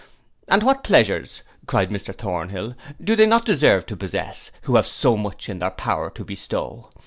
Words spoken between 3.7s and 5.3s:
to possess, who have so